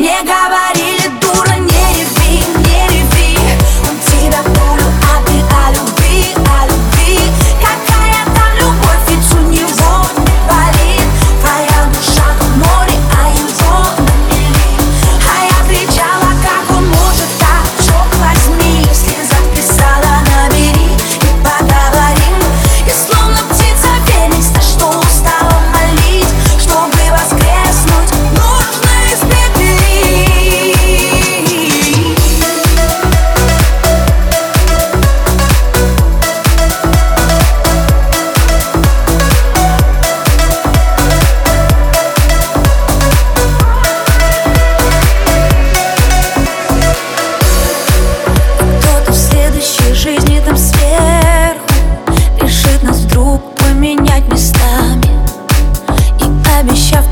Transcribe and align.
Мне 0.00 0.16
говорили. 0.22 0.99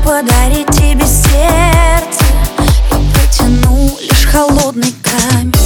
подарить 0.09 0.71
тебе 0.71 1.05
сердце. 1.05 2.25
Я 2.89 2.97
протяну 3.13 3.95
лишь 4.01 4.25
холодный 4.25 4.91
камень. 5.03 5.58